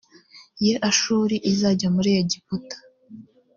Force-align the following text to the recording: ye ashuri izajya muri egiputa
ye 0.65 0.73
ashuri 0.89 1.35
izajya 1.51 1.87
muri 1.95 2.09
egiputa 2.21 2.75